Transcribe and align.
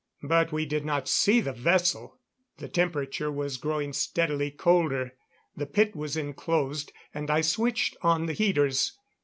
But 0.23 0.51
we 0.51 0.65
did 0.65 0.83
not 0.83 1.07
see 1.07 1.41
the 1.41 1.53
vessel. 1.53 2.17
The 2.57 2.67
temperature 2.67 3.31
was 3.31 3.57
growing 3.57 3.93
steadily 3.93 4.49
colder. 4.49 5.13
The 5.55 5.67
pit 5.67 5.95
was 5.95 6.17
inclosed, 6.17 6.91
and 7.13 7.29
I 7.29 7.41
switched 7.41 7.95
on 8.01 8.25
the 8.25 8.33
heaters. 8.33 8.97